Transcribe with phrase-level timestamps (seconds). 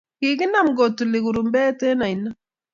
[0.19, 2.29] kikinam kotuli kurumbet eng' oine.